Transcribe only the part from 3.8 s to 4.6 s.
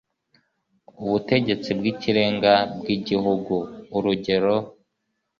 Urugero: